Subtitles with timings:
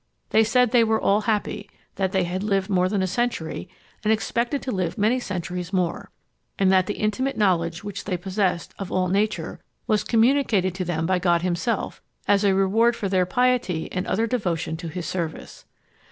[0.31, 3.69] They said they were all happy; that they had lived more than a century,
[4.03, 6.09] and expected to live many centuries more;
[6.57, 11.05] and that the intimate knowledge which they possessed of all nature was communicated to them
[11.05, 15.65] by God himself as a reward for their piety and utter devotion to his service.